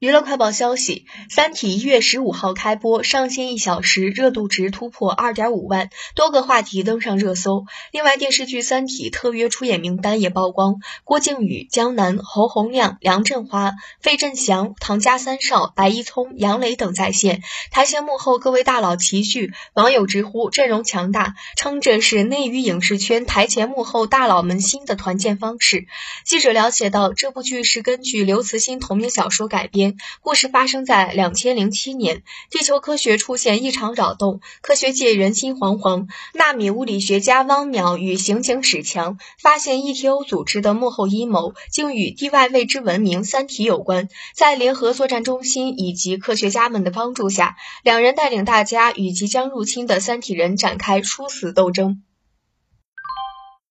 [0.00, 7.64] 娱乐快报消息：《三体》一月十五号开播，上线一小时，热度值突破二点五万，多个话题登上热搜。
[7.90, 17.40] 另外，电视剧《三体》特约出演名单也曝光，郭靖宇、江南、侯洪亮、梁振华、费振翔、唐家三少、白一聪、杨磊等在线。
[17.70, 25.86] 台前幕后各位大佬齐聚，网友直呼阵容强大，称这是内娱影视圈台前幕后大佬们新的团建方式。
[26.26, 29.83] 记者了解到，这部剧是根据刘慈欣同名小说改编。
[30.20, 36.06] 故事发生在两千零七年，地球科学出现异常扰动，科学界人心惶惶。
[36.32, 44.08] 纳米物理学家汪淼与刑警史强发现 ETO 组织的幕后阴谋，竟与地外未知文明三体有关。
[44.34, 52.02] 在联合作战中心以及科学家们的帮助下，两人带领大家与即将入侵的三体人展开殊死斗争。